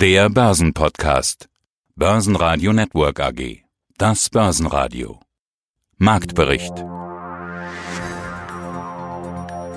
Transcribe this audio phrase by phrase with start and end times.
[0.00, 1.50] Der Börsenpodcast.
[1.94, 3.64] Börsenradio Network AG.
[3.98, 5.20] Das Börsenradio.
[5.98, 6.72] Marktbericht.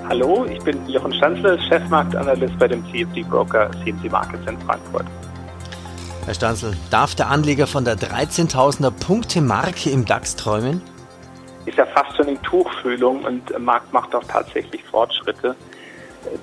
[0.08, 5.04] Hallo, ich bin Jochen Stanzle, Chefmarktanalyst bei dem CFD Broker CMC Markets in Frankfurt.
[6.24, 10.80] Herr Stanzl, darf der Anleger von der 13.000er Punkte Marke im DAX träumen?
[11.66, 15.54] Ist ja fast schon in Tuchfühlung und der Markt macht auch tatsächlich Fortschritte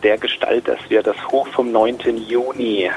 [0.03, 2.17] der Gestalt, dass wir das Hoch vom 9.
[2.27, 2.91] Juni, äh,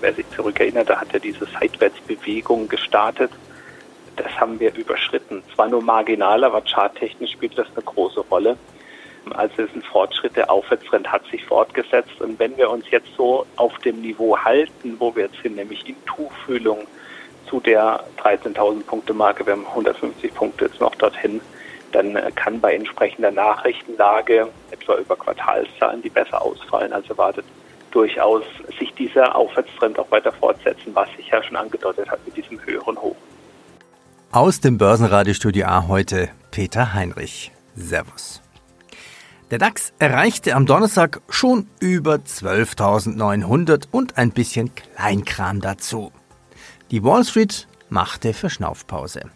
[0.00, 3.30] wer sich zurückerinnert, da hat er diese Seitwärtsbewegung gestartet.
[4.16, 5.42] Das haben wir überschritten.
[5.54, 8.56] Zwar nur marginal, aber charttechnisch spielt das eine große Rolle.
[9.30, 12.20] Also ist ein Fortschritt, der Aufwärtstrend hat sich fortgesetzt.
[12.20, 15.88] Und wenn wir uns jetzt so auf dem Niveau halten, wo wir jetzt sind, nämlich
[15.88, 16.86] in Tuchfühlung
[17.48, 21.40] zu der 13.000 Punkte Marke, wir haben 150 Punkte jetzt noch dorthin,
[21.92, 27.44] dann kann bei entsprechender Nachrichtenlage, etwa über Quartalszahlen, die besser ausfallen als erwartet,
[27.90, 28.42] durchaus
[28.78, 32.96] sich dieser Aufwärtstrend auch weiter fortsetzen, was sich ja schon angedeutet hat mit diesem höheren
[32.96, 33.16] Hoch.
[34.32, 37.52] Aus dem Börsenradiostudio A heute Peter Heinrich.
[37.74, 38.42] Servus.
[39.50, 46.12] Der DAX erreichte am Donnerstag schon über 12.900 und ein bisschen Kleinkram dazu.
[46.90, 49.30] Die Wall Street machte Verschnaufpause.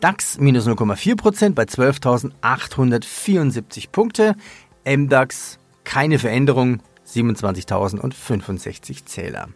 [0.00, 4.36] DAX minus 0,4% bei 12.874 Punkte.
[4.84, 9.48] MDAX keine Veränderung, 27.065 Zähler.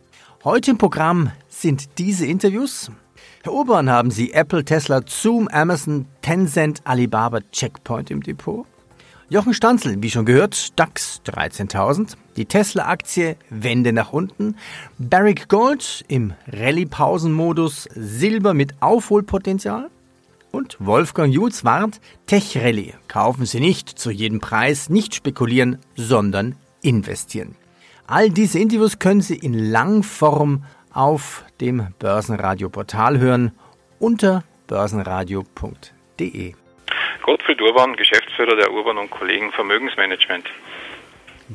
[0.42, 2.90] Heute im Programm sind diese Interviews.
[3.44, 8.66] Herr Obern, haben Sie Apple, Tesla, Zoom, Amazon, Tencent, Alibaba, Checkpoint im Depot?
[9.28, 12.16] Jochen Stanzel, wie schon gehört, DAX 13.000.
[12.36, 14.56] Die Tesla-Aktie Wende nach unten.
[14.98, 19.91] Barrick Gold im Rallye-Pausenmodus Silber mit Aufholpotenzial.
[20.52, 22.92] Und Wolfgang Jutz warnt, Tech Rally.
[23.08, 27.56] Kaufen Sie nicht zu jedem Preis, nicht spekulieren, sondern investieren.
[28.06, 33.52] All diese Interviews können Sie in Langform auf dem Börsenradio-Portal hören
[33.98, 36.52] unter börsenradio.de.
[37.22, 40.44] Gottfried Urban, Geschäftsführer der Urban und Kollegen Vermögensmanagement.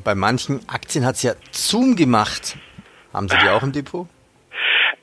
[0.04, 2.58] Bei manchen Aktien hat es ja Zoom gemacht.
[3.14, 4.08] Haben Sie die auch im Depot?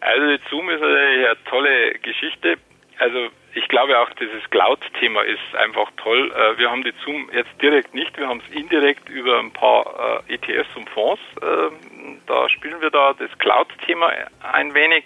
[0.00, 2.56] Also Zoom ist eine tolle Geschichte.
[2.98, 6.32] Also ich glaube auch, dieses Cloud-Thema ist einfach toll.
[6.32, 10.22] Äh, wir haben die Zoom jetzt direkt nicht, wir haben es indirekt über ein paar
[10.28, 11.22] äh, ETFs und Fonds.
[11.40, 14.10] Ähm, da spielen wir da das Cloud-Thema
[14.52, 15.04] ein wenig.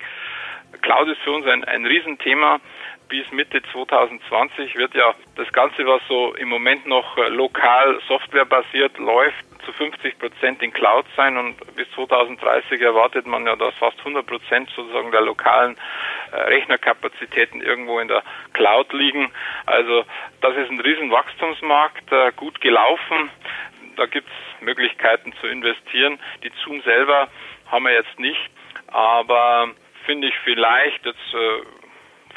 [0.81, 2.61] Cloud ist für uns ein, ein Riesenthema.
[3.09, 8.99] Bis Mitte 2020 wird ja das Ganze, was so im Moment noch äh, lokal softwarebasiert
[8.99, 13.99] läuft, zu 50 Prozent in Cloud sein und bis 2030 erwartet man ja, dass fast
[13.99, 15.77] 100 Prozent sozusagen der lokalen
[16.33, 18.23] äh, Rechnerkapazitäten irgendwo in der
[18.55, 19.31] Cloud liegen.
[19.67, 20.05] Also
[20.41, 23.31] das ist ein riesen Wachstumsmarkt, äh, gut gelaufen.
[23.97, 26.19] Da gibt es Möglichkeiten zu investieren.
[26.43, 27.29] Die Zoom selber
[27.71, 28.51] haben wir jetzt nicht,
[28.87, 29.69] aber
[30.07, 31.78] finde ich vielleicht jetzt äh,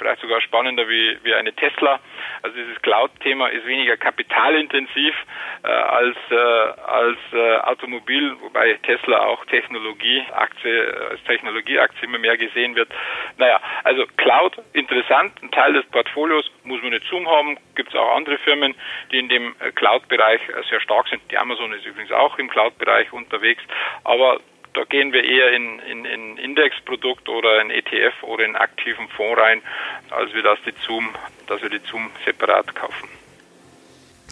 [0.01, 1.99] vielleicht sogar spannender wie, wie eine Tesla.
[2.41, 5.15] Also dieses Cloud-Thema ist weniger kapitalintensiv
[5.63, 12.35] äh, als, äh, als äh, Automobil, wobei Tesla auch Technologieaktie, äh, als Technologieaktie immer mehr
[12.35, 12.89] gesehen wird.
[13.37, 17.95] Naja, also Cloud interessant, ein Teil des Portfolios muss man nicht Zoom haben, gibt es
[17.95, 18.73] auch andere Firmen,
[19.11, 21.21] die in dem äh, Cloud-Bereich äh, sehr stark sind.
[21.29, 23.61] Die Amazon ist übrigens auch im Cloud-Bereich unterwegs,
[24.03, 24.39] aber
[24.73, 29.39] da gehen wir eher in, in, in Indexprodukt oder in ETF oder in aktiven Fonds
[29.39, 29.61] rein,
[30.09, 31.09] als wir das die Zoom,
[31.47, 33.09] dass wir die Zoom separat kaufen.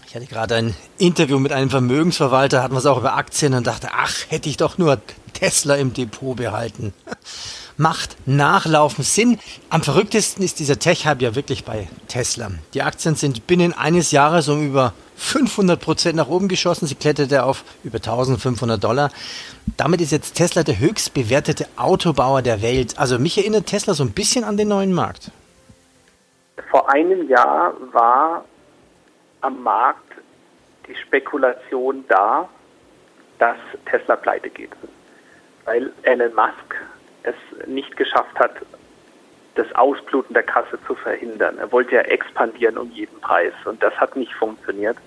[0.08, 3.68] Ich hatte gerade ein Interview mit einem Vermögensverwalter, hatten wir es auch über Aktien und
[3.68, 5.00] dachte, ach, hätte ich doch nur
[5.34, 6.94] Tesla im Depot behalten.
[7.80, 9.40] Macht Nachlaufen Sinn?
[9.70, 12.52] Am verrücktesten ist dieser Tech-Hype ja wirklich bei Tesla.
[12.74, 16.88] Die Aktien sind binnen eines Jahres um über 500 Prozent nach oben geschossen.
[16.88, 19.12] Sie kletterte auf über 1500 Dollar.
[19.78, 23.00] Damit ist jetzt Tesla der höchst bewertete Autobauer der Welt.
[23.00, 25.32] Also mich erinnert Tesla so ein bisschen an den neuen Markt.
[26.70, 28.44] Vor einem Jahr war
[29.40, 30.16] am Markt
[30.86, 32.50] die Spekulation da,
[33.38, 33.56] dass
[33.90, 34.72] Tesla pleite geht.
[35.64, 36.76] Weil Elon Musk
[37.24, 37.36] es
[37.68, 38.52] nicht geschafft hat,
[39.56, 41.58] das Ausbluten der Kasse zu verhindern.
[41.58, 44.98] Er wollte ja expandieren um jeden Preis und das hat nicht funktioniert.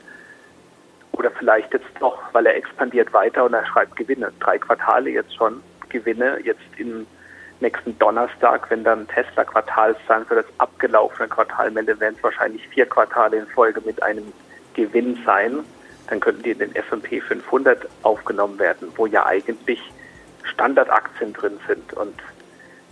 [1.13, 4.33] Oder vielleicht jetzt doch, weil er expandiert weiter und er schreibt Gewinne.
[4.41, 6.39] Drei Quartale jetzt schon Gewinne.
[6.43, 7.07] Jetzt im
[7.61, 12.87] nächsten Donnerstag, wenn dann Tesla Quartalszahlen für das abgelaufene Quartal meldet, werden es wahrscheinlich vier
[12.87, 14.33] Quartale in Folge mit einem
[14.75, 15.61] Gewinn sein.
[16.09, 19.81] Dann könnten die in den S&P 500 aufgenommen werden, wo ja eigentlich
[20.45, 21.93] Standardaktien drin sind.
[21.95, 22.19] Und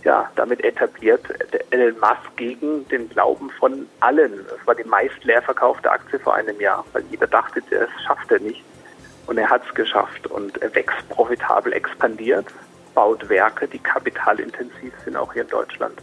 [0.03, 1.23] ja, damit etabliert
[1.71, 4.33] Elon Musk gegen den Glauben von allen.
[4.33, 8.31] Es war die meist leer verkaufte Aktie vor einem Jahr, weil jeder dachte, das schafft
[8.31, 8.63] er nicht.
[9.27, 12.47] Und er hat es geschafft und er wächst profitabel, expandiert
[12.93, 16.01] baut Werke, die kapitalintensiv sind, auch hier in Deutschland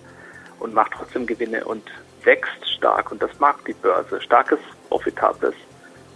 [0.60, 1.84] und macht trotzdem Gewinne und
[2.24, 4.20] wächst stark und das mag die Börse.
[4.20, 4.58] Starkes,
[4.88, 5.54] profitables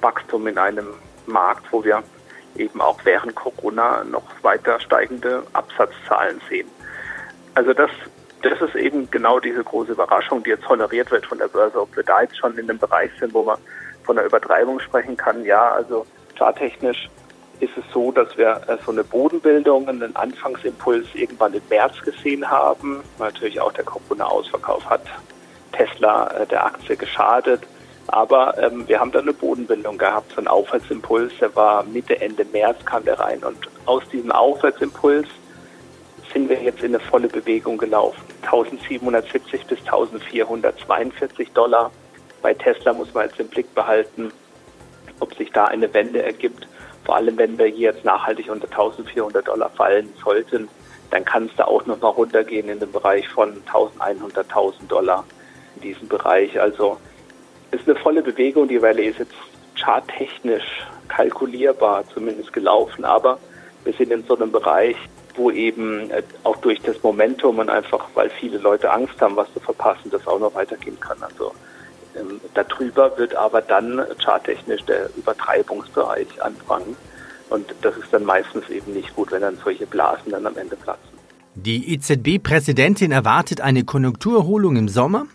[0.00, 0.88] Wachstum in einem
[1.26, 2.02] Markt, wo wir
[2.56, 6.69] eben auch während Corona noch weiter steigende Absatzzahlen sehen.
[7.54, 7.90] Also das,
[8.43, 11.81] das ist eben genau diese große Überraschung, die jetzt honoriert wird von der Börse.
[11.81, 13.58] Ob wir da jetzt schon in einem Bereich sind, wo man
[14.04, 16.06] von der Übertreibung sprechen kann, ja, also
[16.37, 17.08] charttechnisch
[17.60, 22.50] ist es so, dass wir äh, so eine Bodenbildung, einen Anfangsimpuls irgendwann im März gesehen
[22.50, 23.05] haben.
[23.19, 25.02] Natürlich auch der Corona-Ausverkauf hat
[25.70, 27.62] Tesla äh, der Aktie geschadet.
[28.08, 32.44] Aber ähm, wir haben da eine Bodenbildung gehabt, so einen Aufwärtsimpuls, der war Mitte, Ende
[32.44, 33.43] März kam der rein.
[33.43, 35.28] Und aus diesem Aufwärtsimpuls
[36.32, 38.22] sind wir jetzt in eine volle Bewegung gelaufen.
[38.43, 41.90] 1770 bis 1442 Dollar.
[42.40, 44.32] Bei Tesla muss man jetzt im Blick behalten,
[45.20, 46.66] ob sich da eine Wende ergibt.
[47.05, 50.69] Vor allem, wenn wir hier jetzt nachhaltig unter 1400 Dollar fallen sollten,
[51.10, 55.25] dann kann es da auch nochmal runtergehen in den Bereich von 1100, 1000 Dollar
[55.76, 56.58] in diesem Bereich.
[56.60, 56.98] Also
[57.72, 58.69] ist eine volle Bewegung.
[58.69, 59.34] Die Rallye ist jetzt
[59.74, 63.38] charttechnisch kalkulierbar zumindest gelaufen, aber
[63.84, 64.96] wir sind in so einem Bereich,
[65.34, 69.52] wo eben äh, auch durch das Momentum und einfach, weil viele Leute Angst haben, was
[69.52, 71.16] zu verpassen, das auch noch weitergehen kann.
[71.22, 71.52] Also
[72.14, 76.96] ähm, darüber wird aber dann charttechnisch der Übertreibungsbereich anfangen.
[77.50, 80.76] Und das ist dann meistens eben nicht gut, wenn dann solche Blasen dann am Ende
[80.76, 81.12] platzen.
[81.54, 85.26] Die EZB-Präsidentin erwartet eine Konjunkturerholung im Sommer.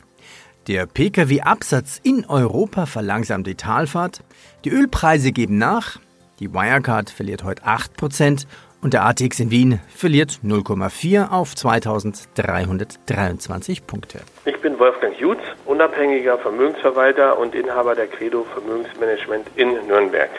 [0.67, 4.19] Der Pkw-Absatz in Europa verlangsamt die Talfahrt.
[4.65, 5.97] Die Ölpreise geben nach.
[6.41, 8.45] Die Wirecard verliert heute 8%
[8.81, 14.19] und der ATX in Wien verliert 0,4 auf 2323 Punkte.
[14.43, 20.31] Ich bin Wolfgang Jutz, unabhängiger Vermögensverwalter und Inhaber der Credo Vermögensmanagement in Nürnberg.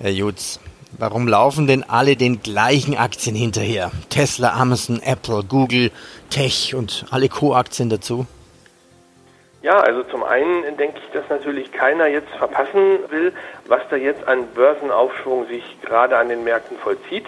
[0.00, 0.58] Herr Jutz,
[0.98, 3.92] warum laufen denn alle den gleichen Aktien hinterher?
[4.08, 5.92] Tesla, Amazon, Apple, Google,
[6.28, 8.26] Tech und alle Co-Aktien dazu?
[9.60, 13.32] Ja, also zum einen denke ich, dass natürlich keiner jetzt verpassen will,
[13.66, 17.26] was da jetzt an Börsenaufschwung sich gerade an den Märkten vollzieht.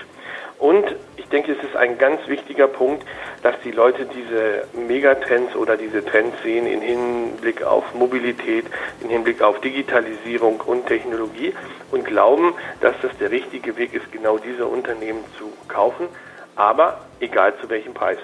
[0.61, 0.85] Und
[1.17, 3.05] ich denke, es ist ein ganz wichtiger Punkt,
[3.43, 8.67] dass die Leute diese Megatrends oder diese Trends sehen im Hinblick auf Mobilität,
[9.01, 11.55] im Hinblick auf Digitalisierung und Technologie
[11.91, 16.09] und glauben, dass das der richtige Weg ist, genau diese Unternehmen zu kaufen,
[16.57, 18.19] aber egal zu welchem Preis.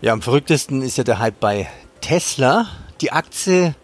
[0.00, 1.68] Ja, am verrücktesten ist ja der Hype bei
[2.00, 2.66] Tesla.
[3.00, 3.74] Die Aktie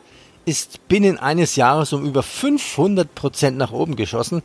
[0.44, 4.42] ist binnen eines Jahres um über 500 Prozent nach oben geschossen.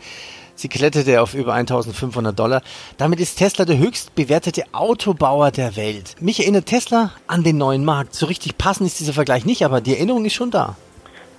[0.54, 2.62] Sie kletterte auf über 1500 Dollar.
[2.98, 6.16] Damit ist Tesla der höchst bewertete Autobauer der Welt.
[6.20, 8.14] Mich erinnert Tesla an den neuen Markt.
[8.14, 10.76] So richtig passend ist dieser Vergleich nicht, aber die Erinnerung ist schon da.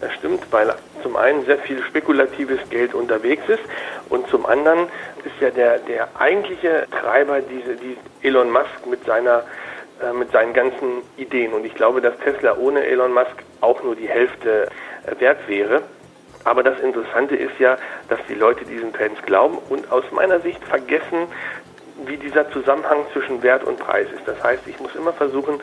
[0.01, 3.63] Das stimmt, weil zum einen sehr viel spekulatives Geld unterwegs ist
[4.09, 4.89] und zum anderen
[5.25, 7.97] ist ja der, der eigentliche Treiber diese, die
[8.27, 9.45] Elon Musk mit seiner
[10.03, 11.53] äh, mit seinen ganzen Ideen.
[11.53, 14.69] Und ich glaube, dass Tesla ohne Elon Musk auch nur die Hälfte
[15.07, 15.83] äh, wert wäre.
[16.45, 17.77] Aber das Interessante ist ja,
[18.09, 21.27] dass die Leute diesen Trends glauben und aus meiner Sicht vergessen,
[22.07, 24.27] wie dieser Zusammenhang zwischen Wert und Preis ist.
[24.27, 25.61] Das heißt, ich muss immer versuchen,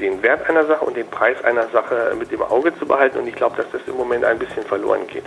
[0.00, 3.18] den Wert einer Sache und den Preis einer Sache mit dem Auge zu behalten.
[3.18, 5.24] Und ich glaube, dass das im Moment ein bisschen verloren geht.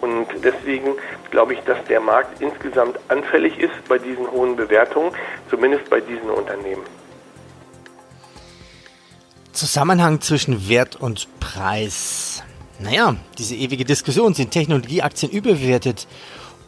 [0.00, 0.94] Und deswegen
[1.30, 5.12] glaube ich, dass der Markt insgesamt anfällig ist bei diesen hohen Bewertungen,
[5.50, 6.84] zumindest bei diesen Unternehmen.
[9.52, 12.42] Zusammenhang zwischen Wert und Preis.
[12.78, 16.06] Naja, diese ewige Diskussion, sind Technologieaktien überbewertet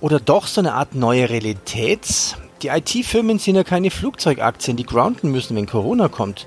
[0.00, 2.36] oder doch so eine Art neue Realität?
[2.62, 6.46] Die IT-Firmen sind ja keine Flugzeugaktien, die grounden müssen, wenn Corona kommt.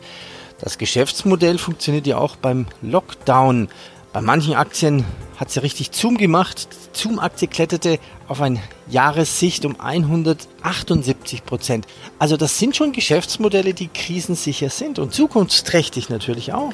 [0.60, 3.70] Das Geschäftsmodell funktioniert ja auch beim Lockdown.
[4.14, 5.06] Bei manchen Aktien
[5.40, 6.68] hat sie richtig Zoom gemacht.
[6.72, 11.88] Die Zoom-Aktie kletterte auf ein Jahressicht um 178 Prozent.
[12.20, 16.74] Also das sind schon Geschäftsmodelle, die krisensicher sind und zukunftsträchtig natürlich auch.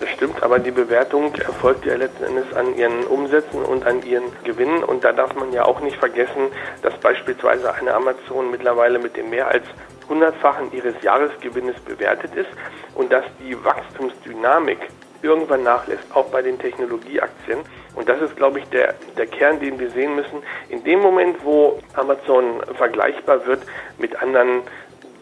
[0.00, 4.24] Das stimmt, aber die Bewertung erfolgt ja letzten Endes an ihren Umsätzen und an ihren
[4.44, 4.84] Gewinnen.
[4.84, 6.48] Und da darf man ja auch nicht vergessen,
[6.82, 9.64] dass beispielsweise eine Amazon mittlerweile mit dem mehr als
[10.10, 12.50] hundertfachen ihres Jahresgewinnes bewertet ist
[12.96, 14.80] und dass die Wachstumsdynamik
[15.24, 17.60] irgendwann nachlässt, auch bei den Technologieaktien.
[17.94, 20.42] Und das ist, glaube ich, der, der Kern, den wir sehen müssen.
[20.68, 23.62] In dem Moment, wo Amazon vergleichbar wird
[23.98, 24.62] mit anderen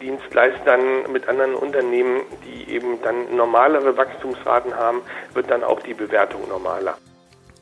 [0.01, 5.01] Dienstleistern, mit anderen Unternehmen, die eben dann normalere Wachstumsraten haben,
[5.33, 6.97] wird dann auch die Bewertung normaler.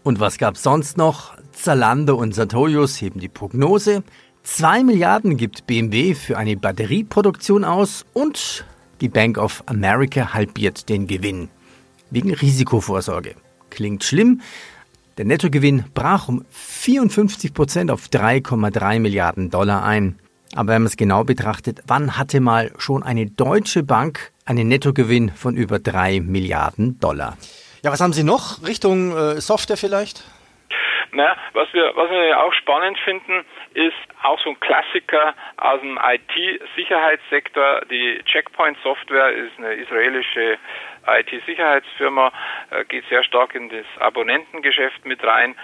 [0.04, 1.36] Und was gab es sonst noch?
[1.52, 4.04] Zalando und Sartorius heben die Prognose.
[4.44, 8.66] 2 Milliarden gibt BMW für eine Batterieproduktion aus und
[9.02, 11.50] die Bank of America halbiert den Gewinn.
[12.12, 13.36] Wegen Risikovorsorge.
[13.70, 14.42] Klingt schlimm.
[15.18, 20.20] Der Nettogewinn brach um 54 Prozent auf 3,3 Milliarden Dollar ein.
[20.54, 25.30] Aber wenn man es genau betrachtet, wann hatte mal schon eine deutsche Bank einen Nettogewinn
[25.30, 27.38] von über drei Milliarden Dollar?
[27.84, 28.62] Ja, was haben Sie noch?
[28.68, 30.26] Richtung äh, Software vielleicht?
[31.14, 36.00] Naja, was wir, was wir auch spannend finden, ist auch so ein Klassiker aus dem
[36.02, 37.82] IT-Sicherheitssektor.
[37.90, 40.58] Die Checkpoint Software ist eine israelische
[41.08, 42.32] IT-Sicherheitsfirma,
[42.70, 45.56] äh, geht sehr stark in das Abonnentengeschäft mit rein.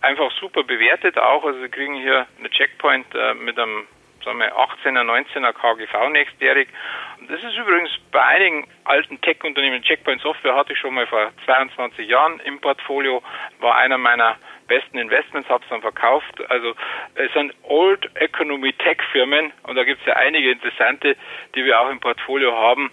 [0.00, 1.44] Einfach super bewertet auch.
[1.44, 3.86] Also Sie kriegen hier eine Checkpoint äh, mit einem
[4.26, 6.68] sagen wir 18er, 19er KGV nächstjährig.
[7.28, 12.08] Das ist übrigens bei einigen alten Tech-Unternehmen, Checkpoint Software hatte ich schon mal vor 22
[12.08, 13.22] Jahren im Portfolio,
[13.60, 14.36] war einer meiner
[14.66, 16.34] besten Investments, habe es dann verkauft.
[16.48, 16.74] Also
[17.14, 21.16] es sind Old Economy Tech Firmen und da gibt es ja einige interessante,
[21.54, 22.90] die wir auch im Portfolio haben.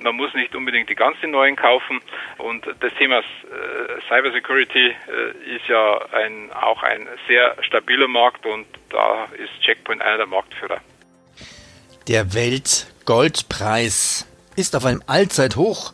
[0.00, 2.00] Man muss nicht unbedingt die ganzen neuen kaufen
[2.38, 3.22] und das Thema äh,
[4.08, 10.02] Cyber Security äh, ist ja ein, auch ein sehr stabiler Markt und da ist Checkpoint
[10.02, 10.80] einer der Marktführer.
[12.08, 15.92] Der Weltgoldpreis ist auf einem Allzeithoch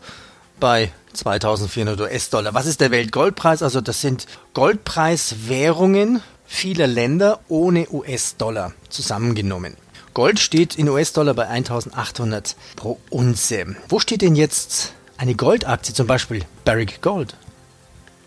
[0.60, 2.54] bei 2400 US-Dollar.
[2.54, 3.62] Was ist der Weltgoldpreis?
[3.62, 9.76] Also das sind Goldpreiswährungen vieler Länder ohne US-Dollar zusammengenommen.
[10.14, 13.76] Gold steht in US-Dollar bei 1800 pro Unze.
[13.88, 17.34] Wo steht denn jetzt eine Goldaktie, zum Beispiel Barrick Gold?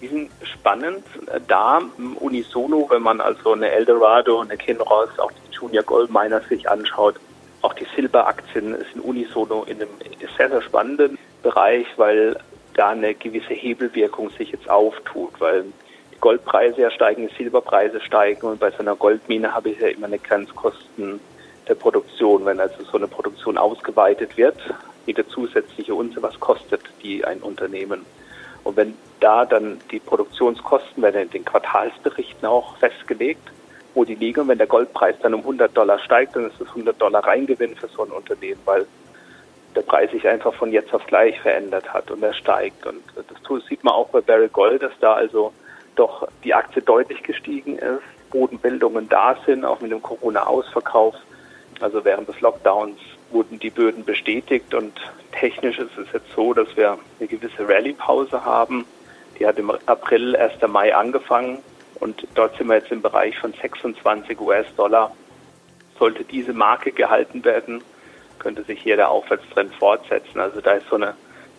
[0.01, 1.03] Die sind spannend
[1.47, 1.81] da
[2.19, 7.15] unisono, wenn man also eine Eldorado, eine Kinross, auch die Junior Gold Miners sich anschaut.
[7.61, 9.89] Auch die Silberaktien sind unisono in einem
[10.37, 12.39] sehr, sehr spannenden Bereich, weil
[12.75, 15.63] da eine gewisse Hebelwirkung sich jetzt auftut, weil
[16.13, 19.87] die Goldpreise ja steigen, die Silberpreise steigen und bei so einer Goldmine habe ich ja
[19.87, 21.19] immer eine Grenzkosten
[21.67, 22.45] der Produktion.
[22.45, 24.57] Wenn also so eine Produktion ausgeweitet wird,
[25.05, 28.05] jede zusätzliche Unze, was kostet die ein Unternehmen?
[28.63, 33.51] Und wenn da dann die Produktionskosten werden in den Quartalsberichten auch festgelegt,
[33.93, 36.67] wo die liegen, und wenn der Goldpreis dann um 100 Dollar steigt, dann ist das
[36.69, 38.85] 100 Dollar Reingewinn für so ein Unternehmen, weil
[39.75, 42.85] der Preis sich einfach von jetzt auf gleich verändert hat und er steigt.
[42.85, 45.53] Und das sieht man auch bei Barry Gold, dass da also
[45.95, 51.15] doch die Aktie deutlich gestiegen ist, Bodenbildungen da sind, auch mit dem Corona-Ausverkauf.
[51.81, 52.99] Also während des Lockdowns
[53.31, 54.93] wurden die Böden bestätigt und
[55.31, 58.85] technisch ist es jetzt so, dass wir eine gewisse Rallye-Pause haben.
[59.37, 60.61] Die hat im April, 1.
[60.67, 61.59] Mai angefangen
[61.95, 65.13] und dort sind wir jetzt im Bereich von 26 US-Dollar.
[65.99, 67.83] Sollte diese Marke gehalten werden,
[68.39, 70.39] könnte sich hier der Aufwärtstrend fortsetzen.
[70.39, 71.15] Also da ist so eine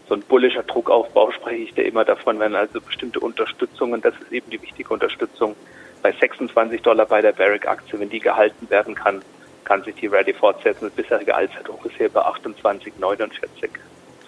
[0.09, 4.33] so ein bullischer Druckaufbau spreche ich da immer davon, wenn also bestimmte Unterstützungen, das ist
[4.33, 5.56] eben die wichtige Unterstützung
[6.02, 9.23] bei 26 Dollar bei der Barrick-Aktie, wenn die gehalten werden kann,
[9.64, 10.85] kann sich die Rallye fortsetzen.
[10.85, 13.68] Das bisherige Allzeithoch ist hier bei 28,49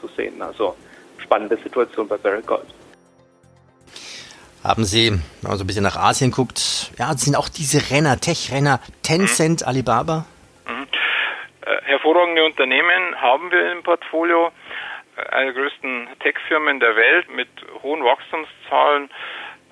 [0.00, 0.43] zu sehen.
[0.43, 0.75] Also
[1.19, 2.67] spannende Situation bei Barrick Gold.
[4.64, 8.19] Haben Sie, wenn man so ein bisschen nach Asien guckt, ja, sind auch diese Renner,
[8.19, 10.26] Tech-Renner, Tencent, Alibaba?
[11.99, 14.52] Hervorragende Unternehmen haben wir im Portfolio.
[15.33, 17.49] Eine der größten Tech-Firmen der Welt mit
[17.83, 19.11] hohen Wachstumszahlen.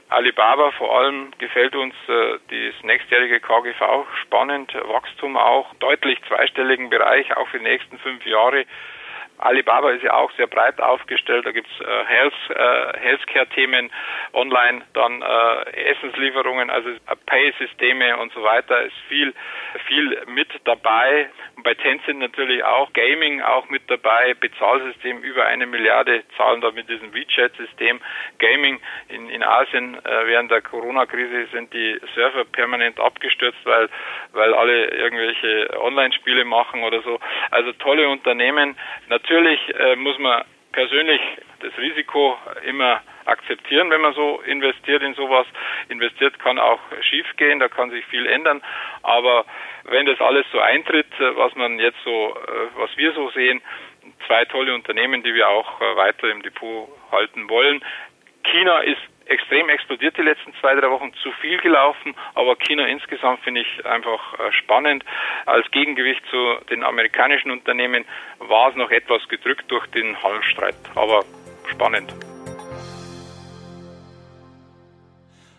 [0.08, 7.36] Alibaba vor allem gefällt uns äh, das nächstjährige KGV spannend, Wachstum auch deutlich zweistelligen Bereich,
[7.36, 8.64] auch für die nächsten fünf Jahre.
[9.38, 11.46] Alibaba ist ja auch sehr breit aufgestellt.
[11.46, 13.90] Da gibt's äh, Health, äh, Healthcare-Themen
[14.32, 16.90] online, dann äh, Essenslieferungen, also
[17.26, 18.82] Pay-Systeme und so weiter.
[18.82, 19.34] Ist viel,
[19.86, 21.28] viel mit dabei.
[21.56, 24.34] Und bei Tencent natürlich auch Gaming auch mit dabei.
[24.34, 28.00] Bezahlsystem über eine Milliarde zahlen da mit diesem WeChat-System.
[28.38, 33.88] Gaming in, in Asien äh, während der Corona-Krise sind die Server permanent abgestürzt, weil,
[34.32, 37.20] weil alle irgendwelche Online-Spiele machen oder so.
[37.50, 38.76] Also tolle Unternehmen.
[39.28, 41.20] Natürlich äh, muss man persönlich
[41.58, 45.48] das Risiko immer akzeptieren, wenn man so investiert in sowas.
[45.88, 48.62] Investiert kann auch schief gehen, da kann sich viel ändern.
[49.02, 49.44] Aber
[49.82, 53.60] wenn das alles so eintritt, äh, was man jetzt so, äh, was wir so sehen,
[54.28, 57.84] zwei tolle Unternehmen, die wir auch äh, weiter im Depot halten wollen.
[58.44, 63.40] China ist extrem explodiert die letzten zwei, drei Wochen, zu viel gelaufen, aber China insgesamt
[63.40, 65.04] finde ich einfach äh, spannend.
[65.46, 68.04] Als Gegengewicht zu den amerikanischen Unternehmen
[68.38, 71.24] war es noch etwas gedrückt durch den Handelsstreit, aber
[71.68, 72.14] spannend.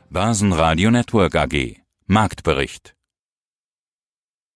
[0.09, 1.75] Börsenradio Network AG
[2.07, 2.96] Marktbericht